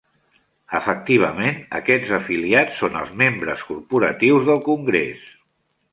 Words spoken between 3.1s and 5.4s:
membres corporatius del congrés.